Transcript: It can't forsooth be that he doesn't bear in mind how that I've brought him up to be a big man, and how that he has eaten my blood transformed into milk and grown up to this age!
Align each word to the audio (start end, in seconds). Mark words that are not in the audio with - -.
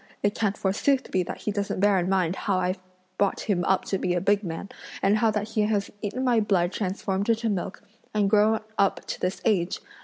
It 0.23 0.33
can't 0.33 0.57
forsooth 0.57 1.11
be 1.11 1.21
that 1.21 1.41
he 1.41 1.51
doesn't 1.51 1.79
bear 1.79 1.99
in 1.99 2.09
mind 2.09 2.35
how 2.35 2.55
that 2.57 2.63
I've 2.65 2.79
brought 3.19 3.41
him 3.41 3.63
up 3.65 3.85
to 3.85 3.99
be 3.99 4.15
a 4.15 4.19
big 4.19 4.43
man, 4.43 4.69
and 5.03 5.19
how 5.19 5.29
that 5.29 5.49
he 5.49 5.61
has 5.61 5.91
eaten 6.01 6.23
my 6.23 6.39
blood 6.39 6.71
transformed 6.71 7.29
into 7.29 7.49
milk 7.49 7.83
and 8.11 8.27
grown 8.27 8.61
up 8.79 9.01
to 9.05 9.19
this 9.21 9.41
age! 9.45 9.77